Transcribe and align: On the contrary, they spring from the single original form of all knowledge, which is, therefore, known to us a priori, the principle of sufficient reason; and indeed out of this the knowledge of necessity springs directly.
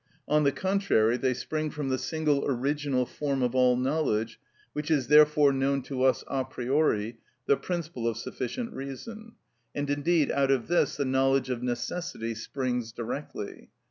On 0.27 0.43
the 0.43 0.51
contrary, 0.51 1.15
they 1.15 1.35
spring 1.35 1.69
from 1.69 1.89
the 1.89 1.99
single 1.99 2.43
original 2.47 3.05
form 3.05 3.43
of 3.43 3.53
all 3.53 3.77
knowledge, 3.77 4.39
which 4.73 4.89
is, 4.89 5.09
therefore, 5.09 5.53
known 5.53 5.83
to 5.83 6.01
us 6.01 6.23
a 6.27 6.43
priori, 6.43 7.19
the 7.45 7.55
principle 7.55 8.07
of 8.07 8.17
sufficient 8.17 8.73
reason; 8.73 9.33
and 9.75 9.91
indeed 9.91 10.31
out 10.31 10.49
of 10.49 10.67
this 10.69 10.97
the 10.97 11.05
knowledge 11.05 11.51
of 11.51 11.61
necessity 11.61 12.33
springs 12.33 12.91
directly. 12.91 13.69